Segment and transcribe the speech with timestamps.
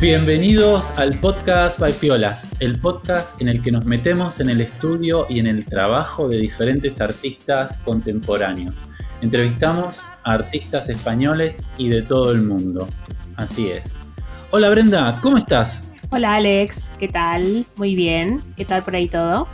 [0.00, 5.26] Bienvenidos al podcast by Piolas, el podcast en el que nos metemos en el estudio
[5.30, 8.74] y en el trabajo de diferentes artistas contemporáneos.
[9.22, 12.88] Entrevistamos a artistas españoles y de todo el mundo.
[13.36, 14.12] Así es.
[14.50, 15.90] Hola Brenda, ¿cómo estás?
[16.10, 17.64] Hola Alex, ¿qué tal?
[17.76, 19.48] Muy bien, ¿qué tal por ahí todo?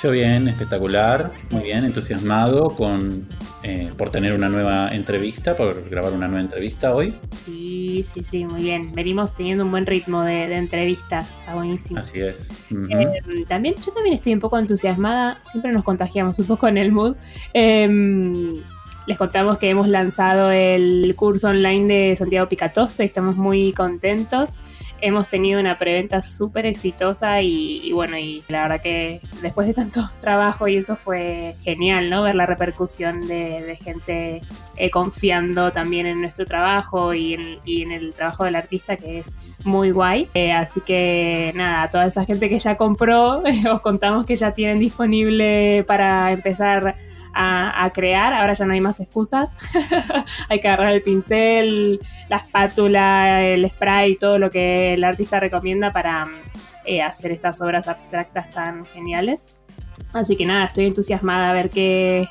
[0.00, 3.26] Yo bien, espectacular, muy bien, entusiasmado con,
[3.64, 7.16] eh, por tener una nueva entrevista, por grabar una nueva entrevista hoy.
[7.32, 8.92] Sí, sí, sí, muy bien.
[8.92, 11.98] Venimos teniendo un buen ritmo de, entrevistas, está buenísimo.
[11.98, 12.48] Así es.
[12.70, 16.92] Em, también, yo también estoy un poco entusiasmada, siempre nos contagiamos un poco en el
[16.92, 17.16] mood.
[17.52, 18.62] Em,
[19.08, 24.58] les contamos que hemos lanzado el curso online de Santiago Picatoste, estamos muy contentos
[25.00, 30.08] hemos tenido una preventa súper exitosa y, bueno, y la verdad que después de tanto
[30.20, 32.22] trabajo y eso fue genial, ¿no?
[32.22, 34.42] Ver la repercusión de, gente
[34.76, 39.90] eh, confiando también en nuestro trabajo y en, el trabajo del artista que es muy
[39.90, 40.28] guay.
[40.34, 44.52] Eh, así que nada, a toda esa gente que ya compró, os contamos que ya
[44.52, 46.96] tienen disponible para empezar
[47.34, 48.32] a, crear.
[48.34, 49.56] Ahora ya no hay más excusas.
[50.48, 55.92] hay que agarrar el pincel, la espátula, el spray, todo lo que el artista recomienda
[55.92, 56.26] para
[56.84, 59.46] eh, hacer estas obras abstractas tan geniales.
[60.12, 62.28] Así que nada, estoy entusiasmada a ver qué,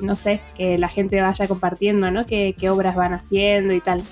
[0.00, 2.26] no sé, que la gente vaya compartiendo, ¿no?
[2.26, 4.02] Qué, obras van haciendo y tal.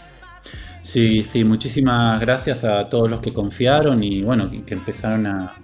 [0.83, 5.55] Sí, sí, muchísimas gracias a todos los que confiaron y bueno, que, empezaron a,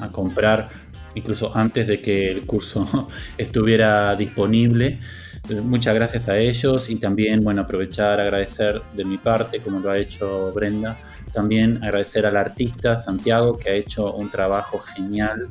[0.00, 0.68] a comprar
[1.16, 5.00] incluso antes de que el curso estuviera disponible.
[5.48, 9.90] Eh, muchas gracias a ellos y también, bueno, aprovechar, agradecer de mi parte, como lo
[9.90, 10.96] ha hecho Brenda,
[11.32, 15.48] también agradecer al artista Santiago que ha hecho un trabajo genial.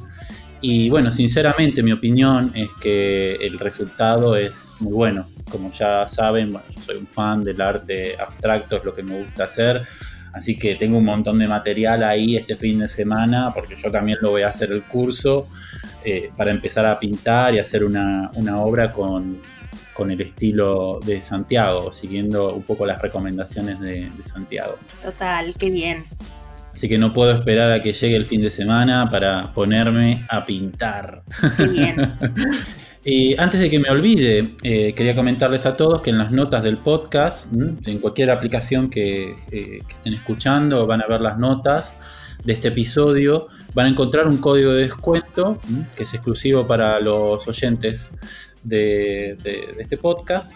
[0.61, 5.27] Y bueno, sinceramente mi opinión es que el resultado es muy bueno.
[5.49, 9.83] Como ya saben, soy un fan del arte abstracto, es lo que me gusta hacer.
[10.35, 14.17] Así que tengo un montón de material ahí este fin de semana, porque yo también
[14.21, 15.47] lo voy a hacer el curso,
[16.03, 18.29] eh, para empezar a pintar y hacer una,
[18.59, 19.39] obra con,
[19.97, 24.77] el estilo de Santiago, siguiendo un poco las recomendaciones de, de Santiago.
[25.01, 26.03] Total, qué bien.
[26.73, 30.43] Así que no puedo esperar a que llegue el fin de semana para ponerme a
[30.43, 31.23] pintar.
[31.55, 31.95] Qué bien.
[33.07, 36.63] Y antes de que me olvide, eh, quería comentarles a todos que en las notas
[36.63, 41.97] del podcast, en cualquier aplicación que, eh, que, estén escuchando, van a ver las notas
[42.43, 45.61] de este episodio, van a encontrar un código de descuento
[45.95, 48.11] que es exclusivo para los oyentes
[48.63, 49.37] de,
[49.77, 50.55] este podcast.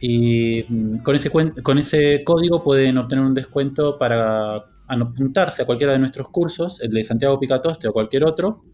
[0.00, 6.28] Y mm, con ese código pueden obtener un descuento para apuntarse a cualquiera de nuestros
[6.28, 8.64] cursos, el de Santiago Picatoste o cualquier otro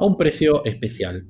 [0.00, 1.26] a un precio especial.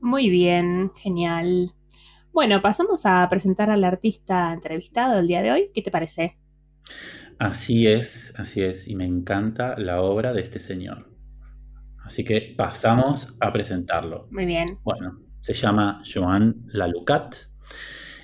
[0.00, 1.72] Muy bien, genial.
[2.32, 5.72] Bueno, pasamos a presentar al artista entrevistado el día de hoy.
[5.74, 6.38] ¿Qué te parece?
[7.40, 11.10] Así es, así es, y me encanta la obra de este señor.
[12.04, 14.28] Así que pasamos a presentarlo.
[14.30, 14.78] Muy bien.
[14.84, 17.34] Bueno, se llama Joan Lalucat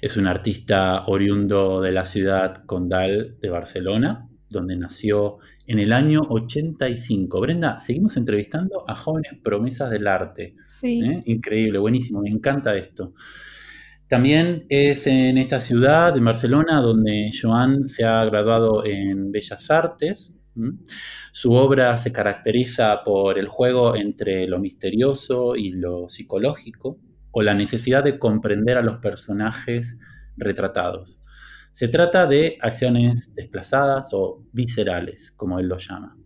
[0.03, 6.23] es un artista oriundo de la ciudad condal de Barcelona, donde nació en el año
[6.29, 7.41] 85.
[7.41, 10.57] Brenda, seguimos entrevistando a jóvenes promesas del arte.
[10.69, 11.01] Sí.
[11.05, 11.23] ¿Eh?
[11.27, 13.15] Increíble, buenísimo, me encanta esto.
[14.09, 20.37] También es en esta ciudad, en Barcelona, donde Joan se ha graduado en Bellas Artes.
[21.31, 26.99] Su obra se caracteriza por el juego entre lo misterioso y lo psicológico
[27.33, 29.99] o la necesidad de comprender a los personajes
[30.37, 31.21] retratados.
[31.73, 36.17] Se trata de acciones desplazadas o viscerales, como él lo llama.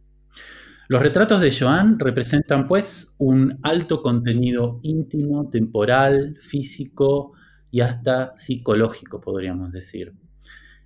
[0.89, 7.33] Los retratos de Joan representan pues un alto contenido íntimo, temporal, físico
[7.71, 10.15] y hasta psicológico, podríamos decir.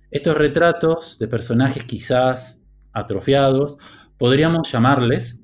[0.09, 3.77] Estos retratos de personajes quizás atrofiados,
[4.17, 5.39] podríamos llamarles,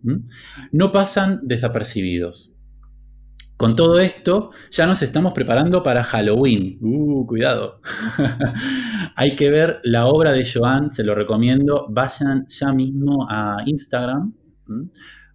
[0.72, 2.54] no pasan desapercibidos.
[3.58, 6.78] Con todo esto, ya nos estamos preparando para Halloween.
[6.80, 7.82] Uh, cuidado.
[9.16, 11.88] Hay que ver la obra de Joan, se lo recomiendo.
[11.90, 14.32] Vayan ya mismo a Instagram.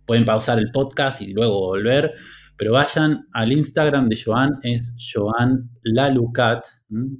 [0.06, 2.12] Pueden pausar el podcast y luego volver.
[2.56, 6.64] Pero vayan al Instagram de Joan, es Joan Lalucat.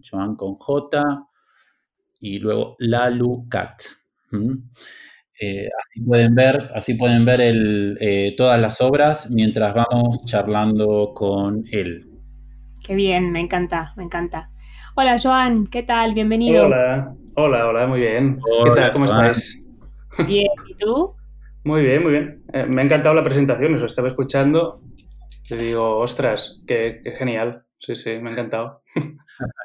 [0.09, 1.03] Joan con J
[2.21, 3.83] y luego Lalucat.
[5.45, 11.65] Eh, así pueden ver, así pueden ver eh, todas las obras mientras vamos charlando con
[11.73, 12.09] él.
[12.85, 14.51] Qué bien, me encanta, me encanta.
[14.95, 16.15] Hola Joan, ¿qué tal?
[16.15, 16.67] Bienvenido.
[16.67, 18.39] Hola, hola, hola, muy bien.
[18.67, 18.93] ¿Qué tal?
[18.93, 19.67] ¿Cómo estáis?
[20.29, 21.17] Bien, ¿y tú?
[21.65, 22.45] Muy bien, muy bien.
[22.53, 24.81] Eh, me ha encantado la presentación, os estaba escuchando
[25.49, 27.65] Te digo, ostras, qué, genial.
[27.81, 28.83] Sí, sí, me ha encantado.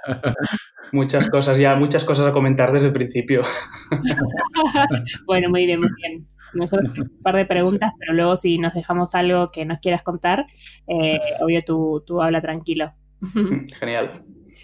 [0.92, 3.42] muchas cosas ya, muchas cosas a comentar desde el principio.
[5.26, 6.28] bueno, muy bien, muy bien.
[6.54, 10.04] Nosotros tenemos un par de preguntas, pero luego si nos dejamos algo que nos quieras
[10.04, 10.46] contar,
[10.88, 12.94] eh, obvio tú, tú habla tranquilo.
[13.80, 14.24] Genial.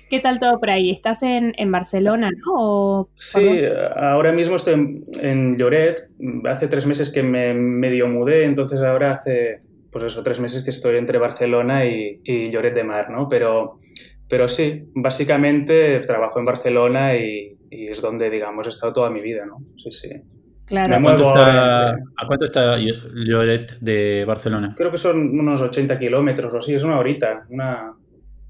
[0.10, 0.92] ¿Qué tal todo por ahí?
[0.92, 3.10] ¿Estás en, Barcelona, no?
[3.16, 3.62] sí,
[3.96, 6.08] ahora mismo estoy en, Lloret.
[6.46, 9.62] Hace tres meses que me medio mudé, entonces ahora hace,
[9.92, 12.22] pues eso, tres meses que estoy entre Barcelona y,
[12.52, 13.28] Lloret de Mar, ¿no?
[13.28, 13.80] Pero,
[14.34, 19.46] pero sí, básicamente trabajo en Barcelona y, es donde, digamos, he estado toda mi vida,
[19.46, 19.60] ¿no?
[19.78, 20.10] Sí, sí.
[20.66, 20.96] Claro.
[20.96, 24.74] ¿A cuánto, está, ¿A cuánto, está, Lloret de Barcelona?
[24.76, 27.94] Creo que son unos 80 kilómetros o así, es una horita, una,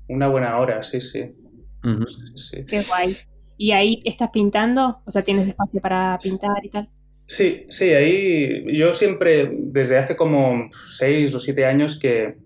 [0.07, 1.33] una buena hora, sí, sí.
[1.81, 3.13] Qué guay.
[3.57, 5.01] ¿Y ahí estás pintando?
[5.05, 6.89] O sea, ¿tienes espacio para pintar y tal?
[7.27, 12.37] Sí, sí, ahí yo siempre, desde hace como seis o siete años que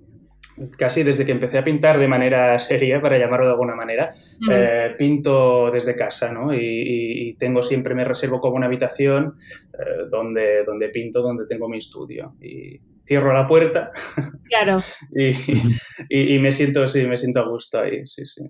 [0.77, 4.13] casi desde que empecé a pintar de manera seria, para llamarlo de alguna manera,
[4.51, 6.53] eh, pinto desde casa, ¿no?
[6.53, 9.35] Y, tengo siempre, me reservo como una habitación
[9.73, 12.35] eh, donde, donde pinto, donde tengo mi estudio.
[12.41, 13.91] Y cierro la puerta.
[14.49, 14.77] Claro.
[15.13, 18.49] y, y, me siento, sí, me siento a gusto ahí, sí, sí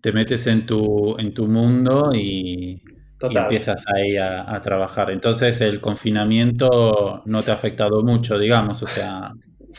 [0.00, 2.82] te metes en tu, en tu mundo y,
[3.20, 5.10] empiezas ahí a, trabajar.
[5.10, 9.32] Entonces el confinamiento no te ha afectado mucho, digamos, o sea...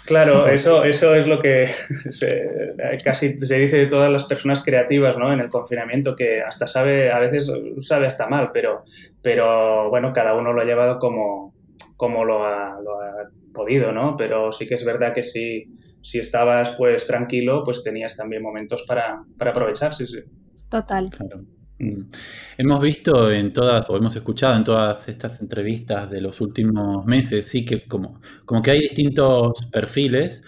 [0.05, 1.65] Claro, eso, eso es lo que
[3.03, 5.31] casi se dice de todas las personas creativas ¿no?
[5.31, 7.51] en el confinamiento, que hasta sabe, a veces
[7.81, 8.83] sabe hasta mal, pero,
[9.21, 11.55] pero bueno, cada uno lo ha llevado como,
[11.97, 14.15] como lo, ha, lo ha podido, ¿no?
[14.17, 15.65] Pero sí que es verdad que sí,
[16.01, 20.19] si estabas pues tranquilo, pues tenías también momentos para, aprovechar, sí, sí.
[20.69, 21.09] Total.
[22.57, 27.47] Hemos visto en todas, o hemos escuchado en todas estas entrevistas de los últimos meses,
[27.47, 30.43] sí que como, como que hay distintos perfiles.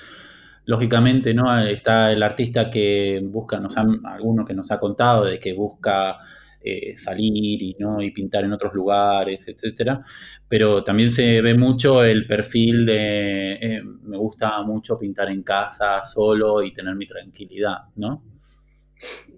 [0.65, 1.57] Lógicamente, ¿no?
[1.65, 6.17] Está el artista que busca, nos han, alguno que nos ha contado de que busca
[6.61, 8.01] eh, salir y, ¿no?
[8.01, 10.03] y pintar en otros lugares, etcétera.
[10.49, 16.03] Pero también se ve mucho el perfil de eh, me gusta mucho pintar en casa
[16.03, 18.23] solo y tener mi tranquilidad, ¿no?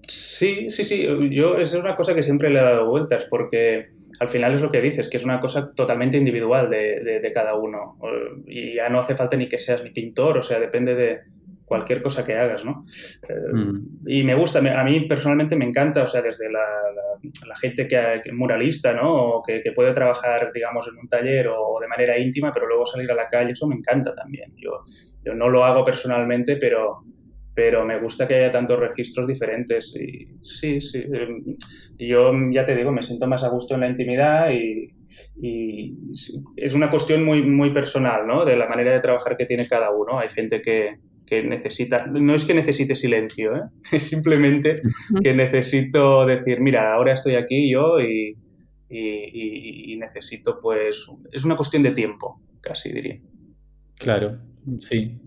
[0.10, 1.08] Sí, sí, sí.
[1.32, 4.62] Yo, esa es una cosa que siempre le he dado vueltas porque al final es
[4.62, 7.98] lo que dices, que es una cosa totalmente individual de, de, cada uno.
[8.46, 11.20] Y ya no hace falta ni que seas ni pintor, o sea, depende de,
[11.70, 12.84] cualquier cosa que hagas, ¿no?
[13.30, 14.08] Eh, mm.
[14.08, 16.66] Y me gusta, a mí personalmente me encanta, o sea, desde la,
[17.62, 19.14] gente que, que, muralista, ¿no?
[19.14, 23.10] O que, puede trabajar, digamos, en un taller o, de manera íntima, pero luego salir
[23.12, 24.52] a la calle, eso me encanta también.
[24.58, 24.84] Yo,
[25.24, 27.04] yo no lo hago personalmente, pero,
[27.60, 29.94] pero me gusta que haya tantos registros diferentes.
[29.94, 31.44] Y sí, sí, em,
[31.98, 34.94] yo ya te digo, me siento más a gusto en la intimidad y,
[35.42, 35.94] y
[36.56, 38.46] es una cuestión muy, muy personal, ¿no?
[38.46, 40.18] De la manera de trabajar que tiene cada uno.
[40.18, 43.62] Hay gente que, que necesita, no es que necesite silencio, ¿eh?
[43.92, 44.78] es simplemente
[45.22, 48.38] que necesito decir, mira, ahora estoy aquí yo y,
[49.98, 53.20] necesito, pues, es una cuestión de tiempo, casi diría.
[53.98, 54.40] Claro,
[54.80, 55.20] sí.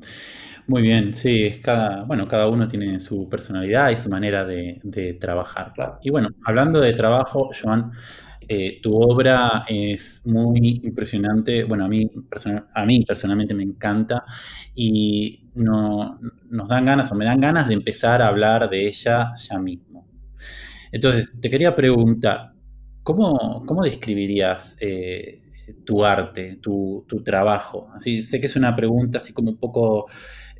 [0.68, 5.18] Muy bien, sí, es cada, bueno, cada uno tiene su personalidad y su manera de,
[5.20, 5.72] trabajar.
[6.02, 7.90] Y bueno, hablando de trabajo, Joan,
[8.48, 12.08] eh, tu obra es muy impresionante, bueno, a mí,
[12.74, 14.24] a mí personalmente me encanta
[14.74, 16.18] y no,
[16.50, 20.06] nos dan ganas o me dan ganas de empezar a hablar de ella ya mismo.
[20.92, 22.52] Entonces, te quería preguntar,
[23.02, 25.42] ¿cómo, cómo describirías eh,
[25.84, 27.88] tu arte, tu, trabajo?
[27.94, 30.06] Así, sé que es una pregunta así como un poco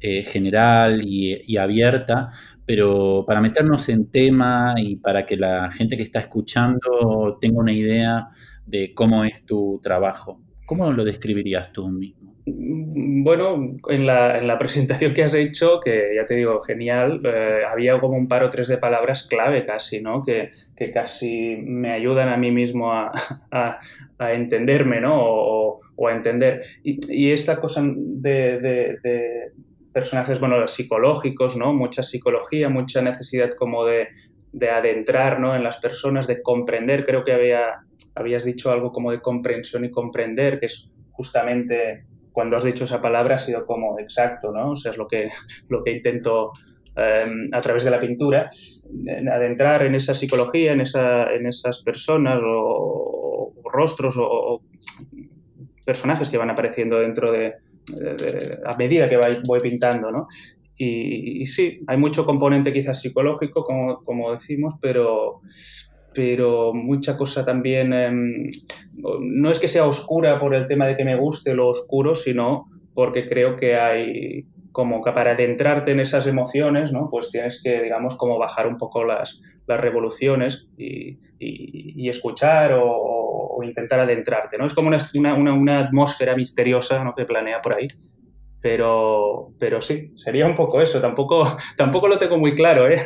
[0.05, 2.31] eh, general y, abierta,
[2.67, 7.73] pero para meternos en tema y para que la gente que está escuchando tenga una
[7.73, 8.27] idea
[8.67, 12.35] de cómo es tu trabajo, ¿cómo lo describirías tú mismo?
[12.45, 18.17] Bueno, en la, presentación que has hecho, que ya te digo, genial, eh, había como
[18.17, 20.25] un par o tres de palabras clave casi, ¿no?
[20.25, 20.51] Que,
[20.93, 23.13] casi me ayudan a mí mismo a,
[24.19, 25.15] entenderme, ¿no?
[25.17, 26.63] O, a entender.
[26.83, 28.99] Y, esta cosa de
[29.93, 31.73] personajes, bueno, psicológicos, ¿no?
[31.73, 34.09] Mucha psicología, mucha necesidad como de,
[34.71, 35.55] adentrar, ¿no?
[35.55, 37.05] En las personas, de comprender.
[37.05, 37.85] Creo que había,
[38.15, 43.01] habías dicho algo como de comprensión y comprender, que es justamente cuando has dicho esa
[43.01, 44.73] palabra ha sido como exacto, ¿no?
[44.73, 45.31] O sea, es lo que,
[45.69, 46.53] lo que intento
[46.97, 48.49] em, a través de la pintura,
[49.31, 54.63] adentrar en esa psicología, en, esa, en esas personas o, rostros o,
[55.85, 57.55] personajes que van apareciendo dentro de,
[58.65, 60.27] a medida que voy pintando, ¿no?
[60.77, 65.41] Y, sí, hay mucho componente quizás psicológico, como, como decimos, pero,
[66.13, 68.51] pero mucha cosa también, em,
[69.21, 72.67] no es que sea oscura por el tema de que me guste lo oscuro, sino
[72.95, 77.09] porque creo que hay, como que para adentrarte en esas emociones, ¿no?
[77.11, 83.12] Pues tienes que, digamos, como bajar un poco las, las revoluciones y, y, escuchar o,
[83.65, 84.67] intentar adentrarte, ¿no?
[84.67, 84.99] Es como una,
[85.35, 87.15] una, una atmósfera misteriosa, ¿no?
[87.15, 87.89] Que planea por ahí.
[88.61, 91.01] Pero, pero sí, sería un poco eso.
[91.01, 93.01] Tampoco, tampoco lo tengo muy claro, ¿eh?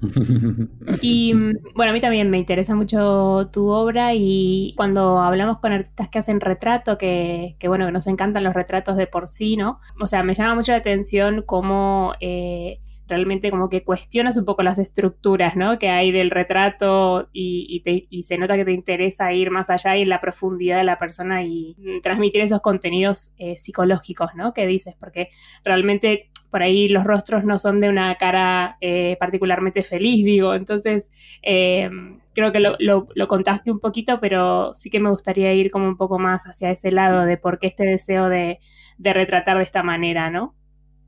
[1.02, 1.34] Y
[1.74, 6.18] bueno, a mí también me interesa mucho tu obra y cuando hablamos con artistas que
[6.18, 9.80] hacen retrato, que, que bueno, que nos encantan los retratos de por sí, ¿no?
[10.00, 12.14] O sea, me llama mucho la atención cómo...
[12.20, 15.78] Eh, realmente como que cuestionas un poco las estructuras, ¿no?
[15.78, 17.82] Que hay del retrato y,
[18.22, 21.42] se nota que te interesa ir más allá y en la profundidad de la persona
[21.42, 24.54] y transmitir esos contenidos eh, psicológicos, ¿no?
[24.54, 25.28] Que dices, porque
[25.64, 31.10] realmente por ahí los rostros no son de una cara eh, particularmente feliz, digo, entonces
[31.42, 31.90] eh,
[32.34, 35.96] creo que lo, lo, contaste un poquito, pero sí que me gustaría ir como un
[35.96, 38.58] poco más hacia ese lado de por qué este deseo de,
[38.98, 40.54] de retratar de esta manera, ¿no?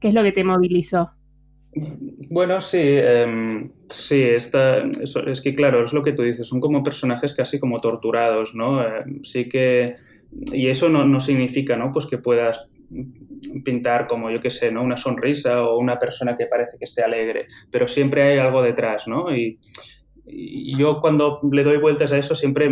[0.01, 1.13] ¿Qué es lo que te movilizó?
[1.75, 4.51] Bueno, sí, em, sí, es
[5.43, 8.83] que claro, es lo que tú dices, son como personajes casi como torturados, ¿no?
[8.87, 9.97] Em, sí que,
[10.53, 11.91] y eso no, no, significa, ¿no?
[11.91, 12.69] Pues que puedas
[13.65, 14.83] pintar como, yo qué sé, ¿no?
[14.83, 19.09] Una sonrisa o una persona que parece que esté alegre, pero siempre hay algo detrás,
[19.09, 19.35] ¿no?
[19.35, 19.59] Y,
[20.79, 22.69] yo cuando le doy vueltas a eso siempre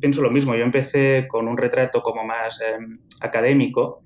[0.00, 4.02] pienso lo mismo, yo empecé con un retrato como más em, académico,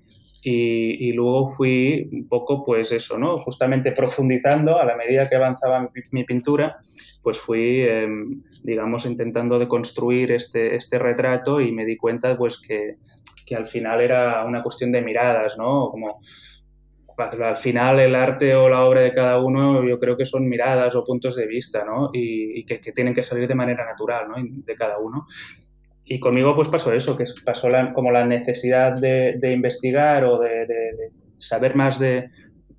[0.49, 3.37] y, luego fui un poco, pues eso, ¿no?
[3.37, 6.77] Justamente profundizando a la medida que avanzaba mi, pintura,
[7.21, 12.61] pues fui, em, digamos, intentando de construir este, este retrato y me di cuenta, pues,
[12.61, 12.99] que,
[13.45, 15.89] que al final era una cuestión de miradas, ¿no?
[15.91, 16.21] Como
[17.19, 20.95] al final el arte o la obra de cada uno yo creo que son miradas
[20.95, 22.11] o puntos de vista, ¿no?
[22.13, 24.37] Y, que, que, tienen que salir de manera natural, ¿no?
[24.39, 25.27] De cada uno
[26.09, 30.67] y conmigo pues pasó eso, que pasó como la necesidad de, investigar o de,
[31.37, 32.31] saber más de,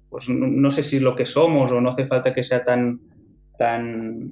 [0.10, 3.02] pues no, sé si lo que somos o no hace falta que sea tan,
[3.58, 4.32] tan,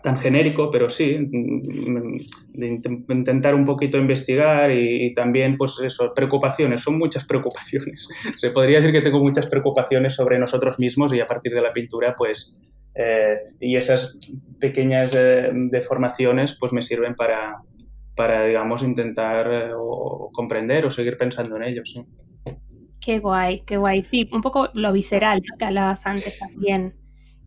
[0.00, 6.96] tan genérico, pero sí, de intentar un poquito investigar y, también pues eso, preocupaciones, son
[6.96, 8.08] muchas preocupaciones.
[8.36, 11.72] Se podría decir que tengo muchas preocupaciones sobre nosotros mismos y a partir de la
[11.72, 12.56] pintura pues...
[12.96, 14.16] Eh, y esas
[14.60, 17.56] pequeñas eh, deformaciones pues me sirven para,
[18.14, 21.90] para, digamos, intentar eh, o comprender o seguir pensando en ellos.
[21.92, 22.02] ¿sí?
[23.00, 24.02] Qué guay, qué guay.
[24.02, 26.94] Sí, un poco lo visceral que hablabas antes también.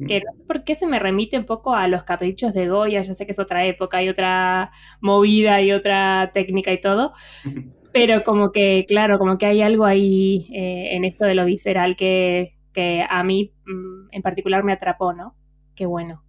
[0.07, 3.01] Que no sé por qué se me remite un poco a los caprichos de Goya,
[3.01, 4.71] ya sé que es otra época y otra
[5.01, 7.13] movida y otra técnica y todo,
[7.93, 11.95] pero como que, claro, como que hay algo ahí eh, en esto de lo visceral
[11.95, 15.35] que, que a mí mm, en particular me atrapó, ¿no?
[15.73, 16.23] Qué bueno.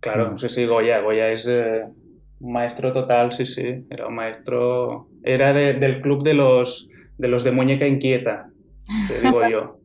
[0.00, 1.48] Claro, sí, sí, Goya, Goya es...
[1.48, 1.84] Eh,
[2.44, 3.84] maestro total, sí, sí.
[3.90, 5.08] Era un maestro.
[5.22, 8.48] Era del club de los, de los de muñeca inquieta,
[9.08, 9.80] te digo yo.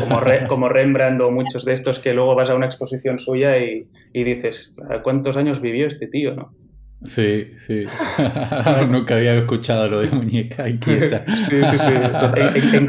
[0.00, 3.86] Como, como, Rembrandt o muchos de estos que luego vas a una exposición suya y,
[4.12, 4.74] y dices,
[5.04, 6.34] ¿cuántos años vivió este tío?
[6.34, 6.52] ¿no?
[7.04, 7.84] Sí, sí.
[8.88, 11.24] Nunca había escuchado lo de muñeca inquieta.
[11.48, 11.92] sí, sí, sí.
[12.74, 12.86] En,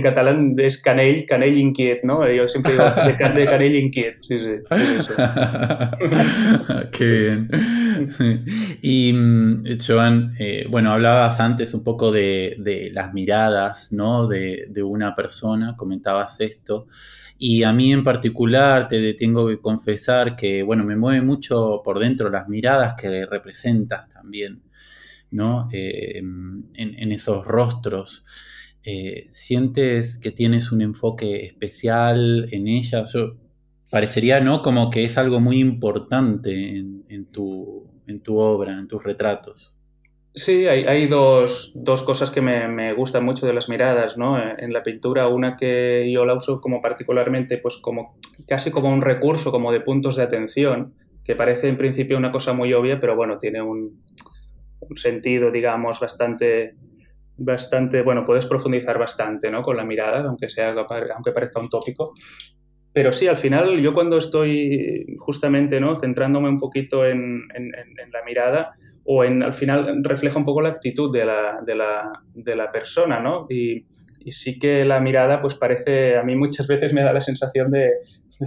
[0.00, 2.26] catalán, es canell, canell inquiet, ¿no?
[2.30, 2.84] Yo siempre digo
[3.34, 4.16] de, canell inquiet.
[4.22, 4.50] Sí, sí.
[6.92, 7.48] Qué bien.
[8.82, 14.26] Y, mm, Joan, eh, bueno, hablabas antes un poco de, las miradas, ¿no?
[14.26, 16.86] De, una persona, comentabas esto.
[17.38, 21.98] Y a mí en particular te tengo que confesar que, bueno, me mueve mucho por
[21.98, 24.62] dentro las miradas que representas también,
[25.30, 25.68] ¿no?
[25.72, 28.24] Eh, en, esos rostros.
[28.84, 33.14] Eh, ¿Sientes que tienes un enfoque especial en ellas?
[33.92, 34.62] Parecería, ¿no?
[34.62, 39.74] Como que es algo muy importante en, tu, en tu obra, en tus retratos.
[40.34, 41.74] Sí, hay, dos,
[42.06, 44.38] cosas que me, gustan mucho de las miradas, ¿no?
[44.40, 48.16] En la pintura, una que yo la uso como particularmente, pues como
[48.48, 52.54] casi como un recurso, como de puntos de atención, que parece en principio una cosa
[52.54, 54.02] muy obvia, pero bueno, tiene un,
[54.94, 56.76] sentido, digamos, bastante,
[57.36, 59.62] bastante, bueno, puedes profundizar bastante, ¿no?
[59.62, 62.14] Con la mirada, aunque sea, aunque parezca un tópico.
[62.92, 65.96] Pero sí, al final, yo cuando estoy justamente, ¿no?
[65.96, 71.12] Centrándome un poquito en la mirada, o en, al final refleja un poco la actitud
[71.12, 73.46] de la, de la, de la persona, ¿no?
[73.48, 73.86] Y,
[74.30, 77.90] sí que la mirada, pues parece, a mí muchas veces me da la sensación de,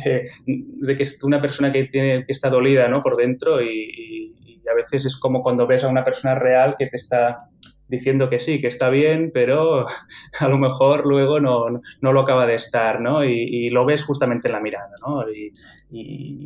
[0.06, 3.02] de, que es una persona que, tiene, que está dolida, ¿no?
[3.02, 6.88] Por dentro y, y, a veces es como cuando ves a una persona real que
[6.88, 7.50] te está
[7.88, 9.86] diciendo que sí, que está bien, pero
[10.39, 13.24] a lo mejor luego no, no lo acaba de estar, ¿no?
[13.24, 15.25] Y, lo ves justamente en la mirada, ¿no?
[15.30, 15.51] Y,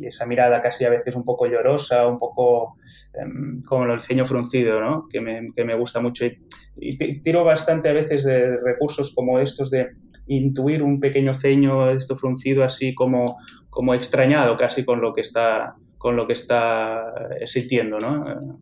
[0.06, 2.76] esa mirada casi a veces un poco llorosa, un poco
[3.14, 5.06] em, como el ceño fruncido, ¿no?
[5.08, 6.24] Que me, que me gusta mucho.
[6.76, 9.86] Y, tiro bastante a veces de recursos como estos de
[10.26, 13.24] intuir un pequeño ceño, esto fruncido así como,
[13.68, 17.12] como extrañado casi con lo que está, con lo que está
[17.44, 18.60] sintiendo, ¿no?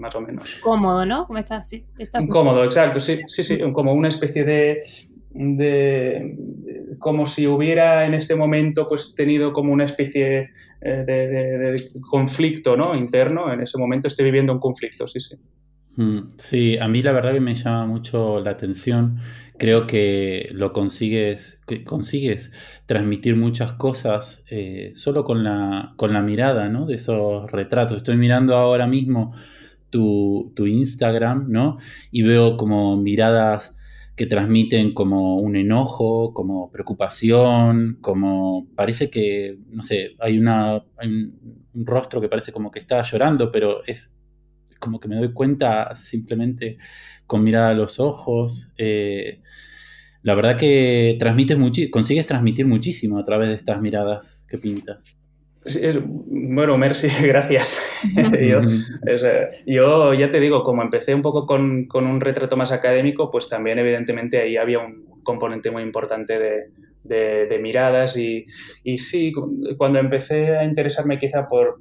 [0.00, 0.56] Más o menos.
[0.62, 1.26] Cómodo, ¿no?
[1.26, 1.84] Como está, sí,
[2.28, 4.80] Cómodo, exacto, sí, sí, sí, como una especie de,
[5.30, 6.36] de,
[6.98, 12.92] como si hubiera en este momento pues tenido como una especie eh, de, conflicto ¿no?
[12.98, 15.36] interno, en ese momento estoy viviendo un conflicto, sí, sí.
[15.96, 19.18] Mm, sí, a mí la verdad que me llama mucho la atención.
[19.58, 22.50] Creo que lo consigues, que consigues
[22.86, 26.86] transmitir muchas cosas eh, solo con la, con la mirada, ¿no?
[26.86, 27.98] De esos retratos.
[27.98, 29.34] Estoy mirando ahora mismo
[29.90, 31.78] tu, Instagram, ¿no?
[32.10, 33.76] Y veo como miradas
[34.16, 41.86] que transmiten como un enojo, como preocupación, como parece que, no sé, hay, una, un,
[41.86, 44.12] rostro que parece como que está llorando, pero es
[44.78, 46.78] como que me doy cuenta simplemente
[47.26, 48.70] con mirar a los ojos.
[48.76, 49.40] Eh,
[50.22, 51.56] la verdad que transmites
[51.90, 55.19] consigues transmitir muchísimo a través de estas miradas que pintas
[56.26, 57.78] bueno, merci, gracias.
[59.06, 63.48] Eh, yo, ya te digo, como empecé un poco con, un retrato más académico, pues
[63.48, 66.38] también evidentemente ahí había un componente muy importante
[67.02, 68.46] de, miradas y,
[68.84, 69.32] y, sí,
[69.76, 71.80] cuando empecé a interesarme quizá por,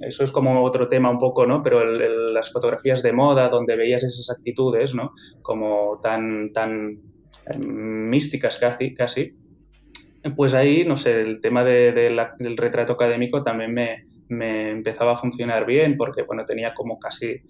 [0.00, 1.62] eso es como otro tema un poco, ¿no?
[1.62, 5.12] Pero las fotografías de moda, donde veías esas actitudes, ¿no?
[5.42, 7.00] Como tan, tan
[7.46, 9.34] eh, místicas casi, casi
[10.36, 13.74] pues ahí, no sé, el tema del retrato académico también
[14.28, 17.40] me, empezaba a funcionar bien porque, bueno, tenía como casi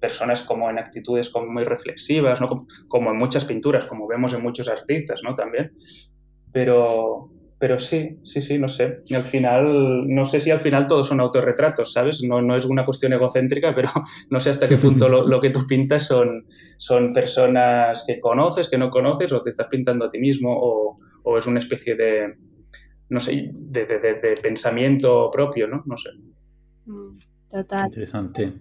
[0.00, 2.48] personas como en actitudes como muy reflexivas, ¿no?
[2.88, 5.34] Como, en muchas pinturas, como vemos en muchos artistas, ¿no?
[5.34, 5.72] También.
[6.52, 9.00] Pero, pero sí, sí, sí, no sé.
[9.06, 12.22] Y al final, no sé si al final todos son autorretratos, ¿sabes?
[12.22, 13.88] No, no es una cuestión egocéntrica, pero
[14.28, 16.44] no sé hasta qué punto lo, que tú pintas son,
[16.76, 21.38] son personas que conoces, que no conoces, o te estás pintando a ti mismo, o
[21.38, 22.34] es una especie de,
[23.08, 25.82] no sé, de, pensamiento propio, ¿no?
[25.86, 26.10] No sé.
[26.86, 27.86] Mm, total.
[27.86, 28.52] Interesante.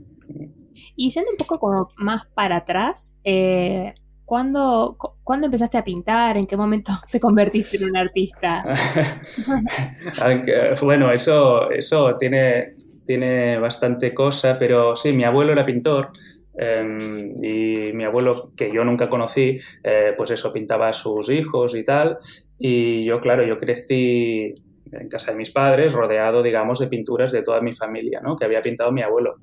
[0.95, 3.93] Y yendo un poco como más para atrás, eh,
[4.25, 4.97] ¿cuándo,
[5.43, 6.37] empezaste a pintar?
[6.37, 8.63] ¿En qué momento te convertiste en un artista?
[10.81, 16.11] bueno, eso, eso tiene, tiene bastante cosa, pero sí, mi abuelo era pintor
[16.59, 21.75] Em, y mi abuelo, que yo nunca conocí, eh, pues eso, pintaba a sus hijos
[21.75, 22.17] y tal.
[22.59, 24.53] Y yo, claro, yo crecí
[24.91, 28.35] en casa de mis padres, rodeado, digamos, de pinturas de toda mi familia, ¿no?
[28.35, 29.35] Que había pintado mi abuelo.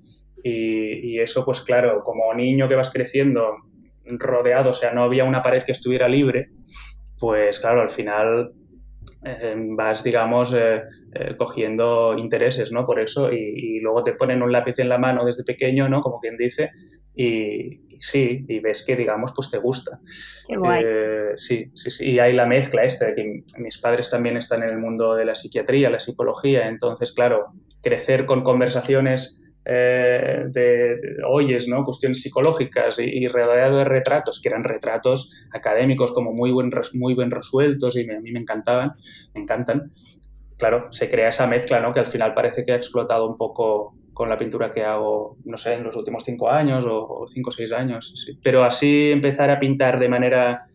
[0.43, 3.57] Y, eso, pues claro, como niño que vas creciendo
[4.05, 6.51] rodeado, o sea, no había una pared que estuviera libre,
[7.19, 8.53] pues claro, al final
[9.25, 10.83] em, vas, digamos, eh,
[11.15, 12.85] eh, cogiendo intereses, ¿no?
[12.85, 16.03] Por eso, y, y, luego te ponen un lápiz en la mano desde pequeño, ¿no?
[16.03, 16.73] Como quien dice,
[17.15, 19.99] y, sí, y ves que, digamos, pues te gusta.
[20.47, 20.83] Qué guay.
[20.85, 22.11] Eh, sí, sí, sí.
[22.11, 25.25] Y hay la mezcla esta de que mis padres también están en el mundo de
[25.25, 31.85] la psiquiatría, la psicología, entonces, claro, crecer con conversaciones eh, de, oyes, ¿no?
[31.85, 37.31] Cuestiones psicológicas y, rodeado de retratos, que eran retratos académicos como muy, buen, muy bien
[37.31, 38.93] resueltos y a mí me encantaban,
[39.35, 39.91] me encantan.
[40.59, 41.95] Claro, se crea esa mezcla, ¿no?
[41.95, 45.57] Que al final parece que ha explotado un poco con la pintura que hago, no
[45.57, 48.15] sé, en los últimos cinco años o, cinco o seis años.
[48.25, 48.39] Sí.
[48.43, 50.67] Pero así empezar a pintar de manera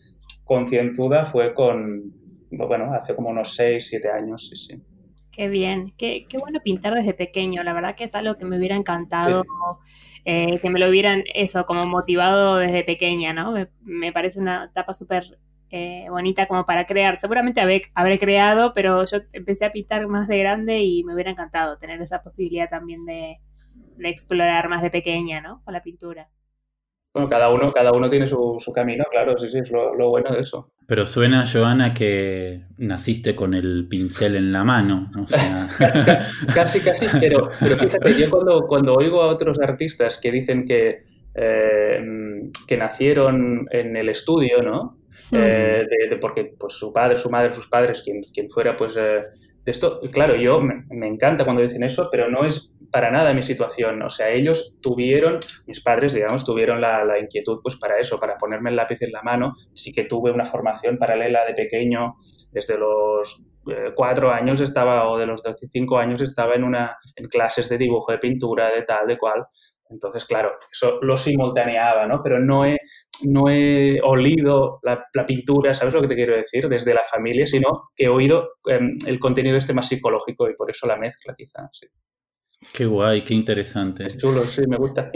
[0.43, 2.13] concienzuda fue con,
[2.51, 4.83] bueno, hace como unos seis, siete años, sí, sí.
[5.31, 8.57] Qué bien, qué, qué bueno pintar desde pequeño, la verdad que es algo que me
[8.57, 9.45] hubiera encantado,
[10.25, 13.53] eh, que me lo hubieran, eso, como motivado desde pequeña, ¿no?
[13.53, 15.39] Me, me parece una etapa súper
[15.71, 17.17] eh, bonita como para crear.
[17.17, 21.77] Seguramente habré, creado, pero yo empecé a pintar más de grande y me hubiera encantado
[21.77, 23.37] tener esa posibilidad también de,
[23.99, 25.61] explorar más de pequeña, ¿no?
[25.63, 26.29] Con la pintura.
[27.13, 30.41] Bueno, cada uno, cada uno tiene su, camino, claro, sí, sí, es lo, bueno de
[30.41, 30.71] eso.
[30.87, 35.11] Pero suena, Joana, que naciste con el pincel en la mano.
[36.55, 41.03] casi, casi, pero, pero fíjate, yo cuando, cuando oigo a otros artistas que dicen que,
[41.33, 41.99] eh,
[42.67, 44.98] que nacieron en el estudio, ¿no?
[45.31, 49.23] Eh, de, porque pues, su padre, su madre, sus padres, quien, quien fuera, pues eh,
[49.65, 53.43] de esto, claro, yo me, encanta cuando dicen eso, pero no es para nada mi
[53.43, 54.01] situación.
[54.01, 58.37] O sea, ellos tuvieron, mis padres, digamos, tuvieron la, la, inquietud pues para eso, para
[58.37, 59.53] ponerme el lápiz en la mano.
[59.73, 62.15] Sí que tuve una formación paralela de pequeño,
[62.51, 67.27] desde los eh, cuatro años estaba, o de los 15 años estaba en, una, en
[67.27, 69.45] clases de dibujo, de pintura, de tal, de cual.
[69.89, 72.21] Entonces, claro, eso lo simultaneaba, ¿no?
[72.23, 72.77] Pero no he,
[73.25, 76.67] no he olido la, pintura, ¿sabes lo que te quiero decir?
[76.67, 80.69] Desde la familia, sino que he oído em, el contenido este más psicológico y por
[80.69, 81.69] eso la mezcla, quizás.
[81.73, 81.87] Sí.
[82.73, 84.05] Qué guay, qué interesante.
[84.05, 85.11] Es chulo, sí, me gusta.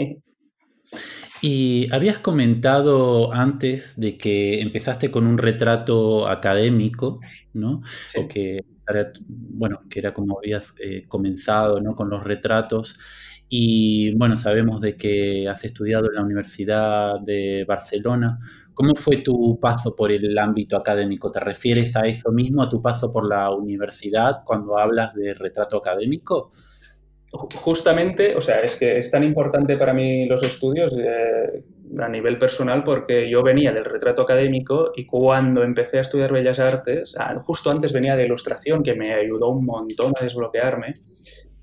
[1.42, 7.20] Y habías comentado antes de que empezaste con un retrato académico,
[7.52, 7.82] ¿no?
[8.16, 8.60] O que
[9.28, 11.94] bueno, que era como habías eh, comenzado, ¿no?
[11.94, 12.98] Con los retratos.
[13.48, 18.38] Y bueno, sabemos de que has estudiado en la Universidad de Barcelona.
[18.72, 21.30] ¿Cómo fue tu paso por el ámbito académico?
[21.30, 25.76] ¿Te refieres a eso mismo, a tu paso por la universidad cuando hablas de retrato
[25.76, 26.50] académico?
[27.30, 31.64] Justamente, o sea, es que es tan importante para mí los estudios eh,
[31.98, 36.58] a nivel personal porque yo venía del retrato académico y cuando empecé a estudiar Bellas
[36.58, 40.92] Artes, justo antes venía de ilustración que me ayudó un montón a desbloquearme,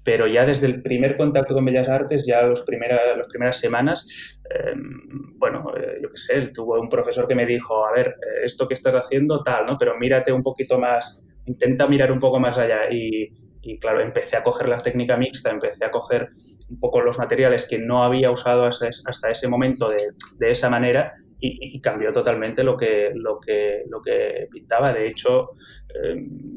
[0.03, 4.39] pero ya desde el primer contacto con Bellas Artes, ya los primera, las primeras semanas,
[4.49, 8.45] em, bueno, eh, yo qué sé, tuve un profesor que me dijo, a ver, eh,
[8.45, 9.77] esto que estás haciendo tal, ¿no?
[9.77, 13.29] Pero mírate un poquito más, intenta mirar un poco más allá y
[13.61, 16.29] y claro, empecé a coger la técnica mixta, empecé a coger
[16.69, 19.97] un poco los materiales que no había usado hasta ese momento de,
[20.39, 24.93] de esa manera y, cambió totalmente lo que, lo que, lo que pintaba.
[24.93, 25.49] De hecho,
[25.93, 26.15] eh,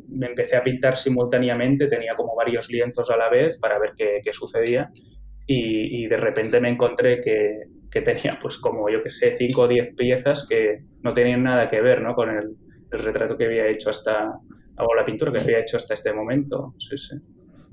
[0.09, 4.21] me empecé a pintar simultáneamente, tenía como varios lienzos a la vez para ver qué,
[4.23, 4.91] qué sucedía
[5.47, 9.63] y, y, de repente me encontré que, que tenía pues como yo que sé, 5
[9.63, 12.15] o 10 piezas que no tenían nada que ver ¿no?
[12.15, 12.57] con el,
[12.93, 14.33] el retrato que había hecho hasta,
[14.79, 16.75] o la pintura que había hecho hasta este momento.
[16.79, 17.17] Sí, sí.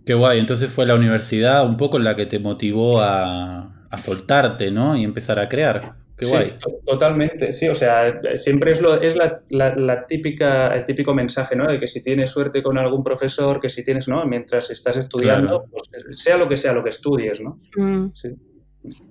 [0.06, 4.72] Qué guay, entonces fue la universidad un poco la que te motivó a, a soltarte,
[4.72, 4.96] ¿no?
[4.98, 6.01] Y empezar a crear.
[6.22, 6.54] Qué sí, guay.
[6.86, 11.68] totalmente, sí, o sea, siempre es, lo, es la, la, típica, el típico mensaje, ¿no?
[11.68, 14.24] De que si tienes suerte con algún profesor, que si tienes, ¿no?
[14.28, 17.60] Mientras estás estudiando, pues, sea lo que sea lo que estudies, ¿no?
[17.76, 18.12] Mm.
[18.14, 18.30] Sí.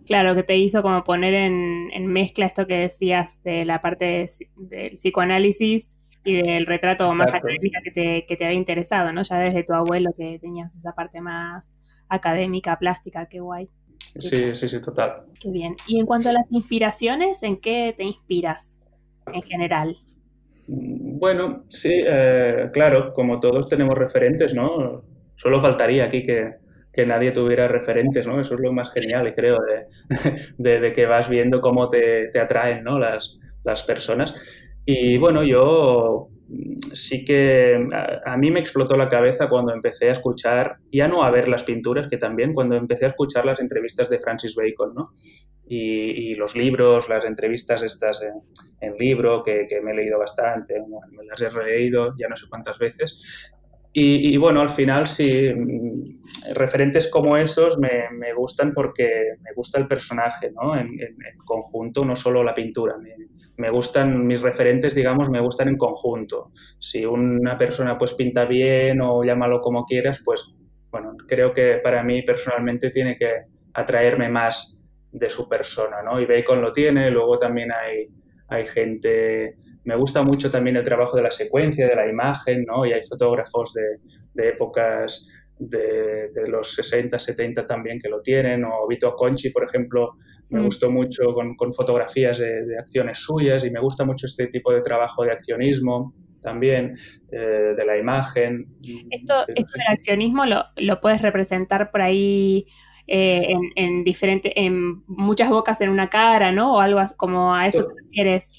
[0.07, 4.29] Claro, que te hizo como poner en, en, mezcla esto que decías de la parte
[4.57, 9.23] del psicoanálisis y del retrato más académica que te, que te había interesado, ¿no?
[9.25, 11.77] Ya desde tu abuelo que tenías esa parte más
[12.09, 13.69] académica, plástica, qué guay.
[14.19, 15.23] Sí, sí, sí, total.
[15.41, 15.77] Qué bien.
[15.87, 18.77] Y en cuanto a las inspiraciones, ¿en qué te inspiras
[19.33, 19.97] en general?
[20.67, 25.03] Bueno, sí, eh, claro, como todos tenemos referentes, ¿no?
[25.37, 26.55] Solo faltaría aquí que,
[26.93, 28.41] que, nadie tuviera referentes, ¿no?
[28.41, 29.87] Eso es lo más genial, creo, de,
[30.59, 32.99] de, de que vas viendo cómo te, te atraen, ¿no?
[32.99, 34.35] Las, las personas.
[34.85, 36.40] Y bueno, yo mm,
[36.93, 37.89] sí que
[38.25, 41.65] a, mí me explotó la cabeza cuando empecé a escuchar, ya no a ver las
[41.65, 45.11] pinturas, que también, cuando empecé a escuchar las entrevistas de Francis Bacon, ¿no?
[45.73, 48.21] Y, los libros, las entrevistas estas
[48.81, 50.75] en, libro, que, me he leído bastante,
[51.11, 53.53] me las he releído ya no sé cuántas veces.
[53.93, 59.09] Y, bueno, al final sí, mm, referentes como esos me, gustan porque
[59.41, 60.79] me gusta el personaje, ¿no?
[60.79, 62.97] En, en, conjunto, no solo la pintura.
[62.99, 63.17] Me,
[63.57, 66.53] me, gustan, mis referentes, digamos, me gustan en conjunto.
[66.79, 70.55] Si una persona pues pinta bien o llámalo como quieras, pues
[70.91, 73.31] bueno, creo que para mí personalmente tiene que
[73.75, 74.79] atraerme más
[75.13, 76.21] de su persona, ¿no?
[76.21, 78.09] Y Bacon lo tiene, luego también hay,
[78.49, 82.85] hay gente me gusta mucho también el trabajo de la secuencia, de la imagen, ¿no?
[82.85, 89.15] Y hay fotógrafos de, épocas de, los 60, 70 también que lo tienen, o Vito
[89.15, 90.17] Conchi, por ejemplo,
[90.51, 90.65] me mm.
[90.65, 95.25] gustó mucho con, fotografías de, acciones suyas y me gusta mucho este tipo de trabajo
[95.25, 96.97] de accionismo también,
[97.31, 98.67] eh, de la imagen.
[99.11, 102.67] Esto, esto del accionismo lo, lo puedes representar por ahí
[103.07, 106.77] eh, en, en, diferente, en muchas bocas en una cara, ¿no?
[106.77, 108.51] O algo como a eso te refieres.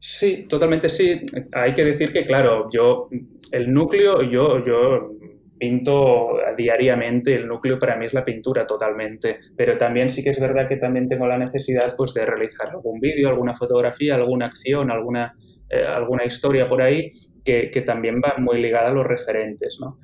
[0.00, 1.20] Sí, totalmente sí.
[1.52, 3.08] Hay que decir que, claro, yo,
[3.52, 5.10] el núcleo, yo, yo
[5.58, 10.40] pinto diariamente, el núcleo para mí es la pintura totalmente, pero también sí que es
[10.40, 14.90] verdad que también tengo la necesidad pues de realizar algún vídeo, alguna fotografía, alguna acción,
[14.90, 15.34] alguna,
[15.68, 17.10] eh, alguna historia por ahí
[17.44, 19.98] que, que, también va muy ligada a los referentes, ¿no?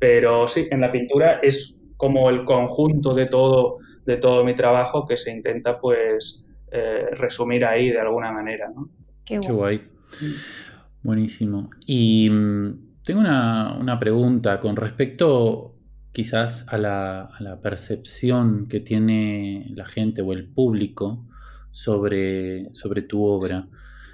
[0.00, 5.06] Pero sí, en la pintura es como el conjunto de todo, de todo mi trabajo
[5.06, 8.90] que se intenta pues eh, resumir ahí de alguna manera, ¿no?
[9.26, 9.82] Qué guay.
[11.02, 11.70] Buenísimo.
[11.84, 15.74] Y mm, tengo una, pregunta con respecto
[16.12, 21.26] quizás a la, percepción que tiene la gente o el público
[21.72, 23.68] sobre, sobre tu obra.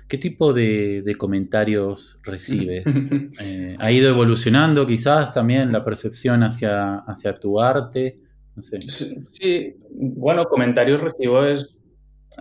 [0.09, 2.85] ¿Qué tipo de, comentarios recibes?
[3.41, 8.21] Eh, ¿Ha ido evolucionando quizás también la percepción hacia, hacia tu arte?
[8.55, 8.81] No sé.
[9.31, 11.75] Sí, bueno, comentarios recibo es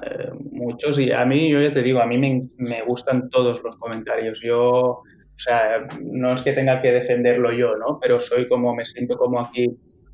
[0.04, 3.64] eh, muchos y a mí, yo ya te digo, a mí me, me, gustan todos
[3.64, 4.40] los comentarios.
[4.42, 5.04] Yo, o
[5.36, 8.00] sea, no es que tenga que defenderlo yo, ¿no?
[8.00, 9.66] Pero soy como, me siento como aquí,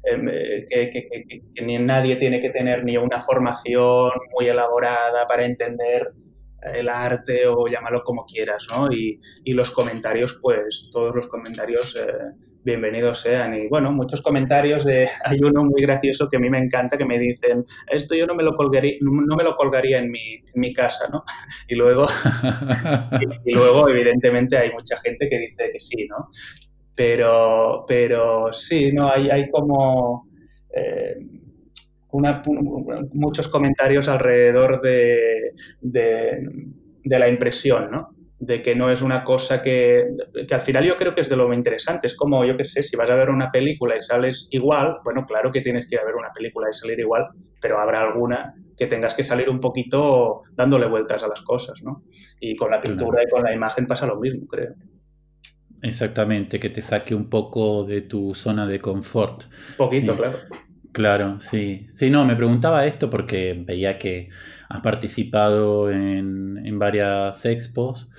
[0.03, 5.25] em, eh, que, que, que, ni nadie tiene que tener ni una formación muy elaborada
[5.27, 6.11] para entender
[6.73, 8.91] el arte o llámalo como quieras, ¿no?
[8.91, 12.11] Y, y los comentarios, pues todos los comentarios eh,
[12.67, 13.53] bienvenidos sean.
[13.55, 17.05] Y bueno, muchos comentarios de, hay uno muy gracioso que a mí me encanta que
[17.05, 20.59] me dicen, esto yo no me lo colgaría, no me lo colgaría en mi, en
[20.61, 21.23] mi casa, ¿no?
[21.69, 22.05] Y luego,
[23.45, 26.29] y, luego, evidentemente, hay mucha gente que dice que sí, ¿no?
[26.93, 29.11] Pero, pero sí, ¿no?
[29.11, 30.27] Hay, hay como...
[30.75, 31.15] Eh,
[33.13, 35.51] muchos comentarios alrededor de,
[35.81, 36.49] de,
[37.03, 38.16] de la impresión, ¿no?
[38.39, 40.05] De que no es una cosa que,
[40.47, 42.07] que al final yo creo que es de lo interesante.
[42.07, 45.25] Es como, yo qué sé, si vas a ver una película y sales igual, bueno,
[45.25, 47.27] claro que tienes que ir a ver una película y salir igual,
[47.59, 52.01] pero habrá alguna que tengas que salir un poquito dándole vueltas a las cosas, ¿no?
[52.39, 54.75] Y con la pintura y con la imagen pasa lo mismo, creo.
[55.81, 59.45] Exactamente, que te saque un poco de tu zona de confort.
[59.77, 60.37] Poquito, claro.
[60.91, 61.85] Claro, sí.
[61.91, 64.29] Sí, no, me preguntaba esto porque veía que
[64.69, 68.09] has participado en, varias expos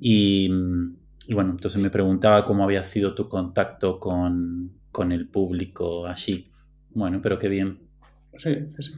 [0.00, 4.72] y, bueno, entonces me preguntaba cómo había sido tu contacto con,
[5.12, 6.50] el público allí.
[6.90, 7.78] Bueno, pero qué bien.
[8.34, 8.92] Sí, sí.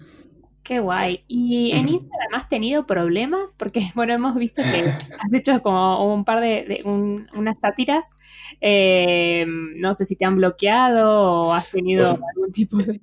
[0.62, 1.24] Qué guay.
[1.26, 3.54] ¿Y en Instagram has tenido problemas?
[3.56, 8.04] Porque, bueno, hemos visto que has hecho como un par de, unas sátiras.
[8.60, 13.00] Eh, no sé si te han bloqueado o has tenido pues algún tipo de...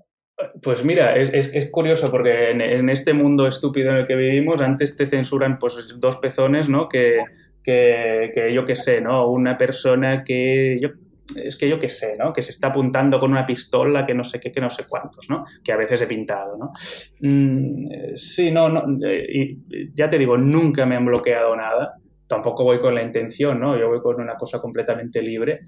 [0.62, 4.96] Pues mira, es, es, curioso porque en, este mundo estúpido en el que vivimos, antes
[4.96, 6.88] te censuran pues dos pezones, ¿no?
[6.88, 7.20] Que,
[7.64, 9.28] que, que yo qué sé, ¿no?
[9.30, 10.90] Una persona que yo,
[11.36, 12.32] es que yo qué sé, ¿no?
[12.32, 15.30] Que se está apuntando con una pistola que no sé qué, que no sé cuántos,
[15.30, 15.44] ¿no?
[15.64, 16.72] Que a veces he pintado, ¿no?
[17.20, 21.96] Mm, sí, no, no, eh, y ya te digo, nunca me han bloqueado nada.
[22.28, 23.78] Tampoco voy con la intención, ¿no?
[23.78, 25.62] Yo voy con una cosa completamente libre.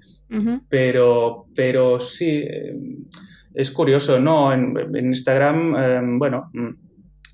[0.68, 2.42] pero, pero sí.
[2.46, 2.74] Eh,
[3.54, 4.52] es curioso, ¿no?
[4.52, 6.70] En, Instagram, em, bueno, mm,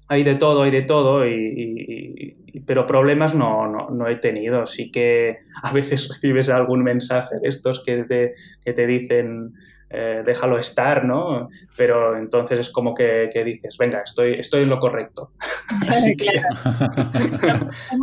[0.09, 4.67] hay de todo, hay de todo, y, pero problemas no, no, no, he tenido.
[4.67, 9.53] Sí que a veces recibes algún mensaje de estos que te, que te dicen,
[9.91, 11.49] eh, déjalo estar, ¿no?
[11.77, 15.33] Pero entonces es como que, dices, venga, estoy, estoy en lo correcto.
[15.89, 16.27] Así que...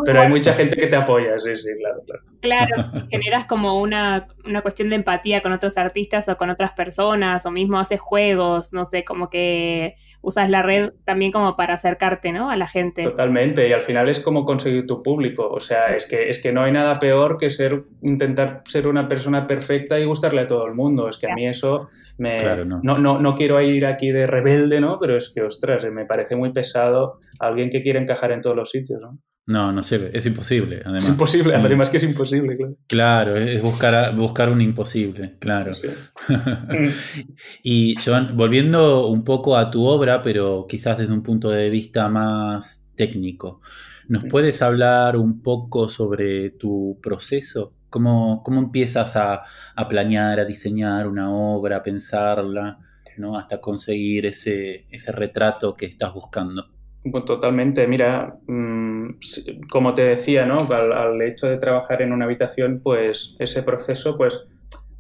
[0.06, 2.24] Pero hay mucha gente que te apoya, sí, sí, claro, claro.
[2.42, 7.46] Claro, generas como una, una cuestión de empatía con otros artistas o con otras personas,
[7.46, 12.32] o mismo haces juegos, no sé, como que usas la red también como para acercarte,
[12.32, 12.50] ¿no?
[12.50, 13.04] A la gente.
[13.04, 16.52] Totalmente, y al final es como conseguir tu público, o sea, es que, es que
[16.52, 20.66] no hay nada peor que ser, intentar ser una persona perfecta y gustarle a todo
[20.66, 22.38] el mundo, es que a mí eso me...
[22.66, 22.82] no.
[22.82, 23.36] No, no.
[23.36, 24.98] quiero ir aquí de rebelde, ¿no?
[25.00, 28.72] Pero es que, ostras, me parece muy pesado alguien que quiere encajar en todos los
[28.72, 29.20] sitios, ¿no?
[29.48, 30.82] No, no sirve, es imposible.
[30.84, 31.04] Además.
[31.04, 32.78] Es imposible, además que es imposible, claro.
[32.88, 35.74] Claro, es buscar, buscar un imposible, claro.
[37.64, 42.10] y Joan, volviendo un poco a tu obra, pero quizás desde un punto de vista
[42.10, 43.62] más técnico,
[44.08, 47.74] ¿nos puedes hablar un poco sobre tu proceso?
[47.92, 49.44] ¿Cómo, cómo empiezas a,
[49.76, 52.80] a, planear, a diseñar una obra, a pensarla,
[53.18, 53.38] ¿no?
[53.38, 56.75] hasta conseguir ese, ese retrato que estás buscando?
[57.12, 59.20] Pues totalmente, mira, mm,
[59.70, 60.56] como te decía, ¿no?
[60.74, 64.44] Al, hecho de trabajar en una habitación, pues ese proceso, pues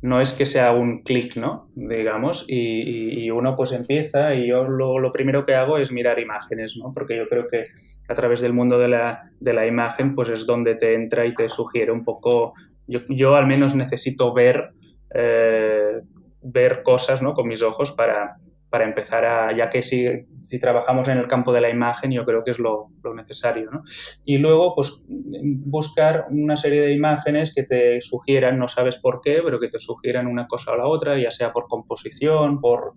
[0.03, 1.67] no es que sea un clic, ¿no?
[1.73, 6.93] Digamos, y, uno pues empieza y yo lo, primero que hago es mirar imágenes, ¿no?
[6.93, 7.65] Porque yo creo que
[8.07, 11.33] a través del mundo de la, de la imagen, pues es donde te entra y
[11.33, 12.53] te sugiere un poco,
[12.85, 14.73] yo, yo al menos necesito ver,
[15.11, 16.01] eh,
[16.43, 17.33] ver cosas, ¿no?
[17.33, 18.37] Con mis ojos para,
[18.75, 22.43] para empezar a, ya que si, trabajamos en el campo de la imagen, yo creo
[22.43, 23.71] que es lo, necesario.
[23.71, 23.83] ¿no?
[24.25, 29.39] Y luego, pues, buscar una serie de imágenes que te sugieran, no sabes por qué,
[29.45, 32.95] pero que te sugieran una cosa o la otra, ya sea por composición, por,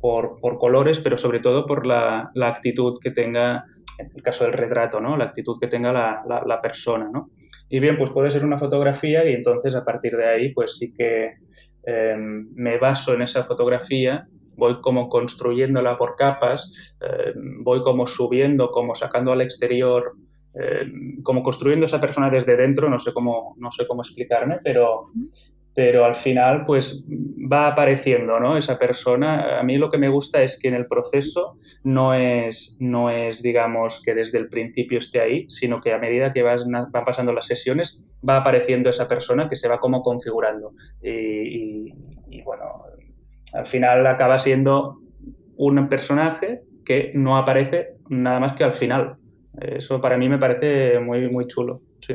[0.00, 3.66] por, colores, pero sobre todo por la, actitud que tenga,
[3.98, 5.18] en el caso del retrato, ¿no?
[5.18, 7.10] la actitud que tenga la, la, persona.
[7.12, 7.28] ¿no?
[7.68, 10.94] Y bien, pues puede ser una fotografía y entonces a partir de ahí, pues sí
[10.94, 11.28] que
[11.86, 14.26] eh, me baso en esa fotografía
[14.56, 17.32] voy como construyéndola por capas, eh,
[17.62, 20.12] voy como subiendo, como sacando al exterior,
[20.54, 20.84] eh,
[21.22, 25.06] como construyendo esa persona desde dentro, no sé cómo, no sé cómo explicarme, pero,
[25.74, 28.56] pero al final pues va apareciendo ¿no?
[28.56, 29.58] esa persona.
[29.58, 33.42] A mí lo que me gusta es que en el proceso no es, no es,
[33.42, 37.46] digamos, que desde el principio esté ahí, sino que a medida que van, pasando las
[37.46, 40.72] sesiones va apareciendo esa persona que se va como configurando.
[41.02, 42.64] y bueno,
[43.52, 45.00] al final acaba siendo
[45.56, 49.16] un personaje que no aparece nada más que al final.
[49.60, 51.82] Eso para mí me parece muy, muy chulo.
[52.00, 52.14] Sí.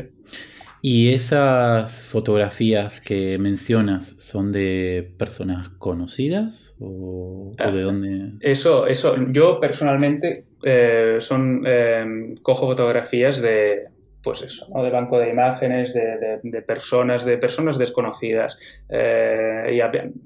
[0.82, 8.34] ¿Y esas fotografías que mencionas son de personas conocidas o, de ah, dónde?
[8.40, 9.16] Eso, eso.
[9.32, 13.86] Yo personalmente eh, son eh, cojo fotografías de,
[14.26, 14.84] pues eso, ¿no?
[14.84, 18.58] de banco de imágenes, de, personas, de personas desconocidas.
[18.90, 19.80] Eh, y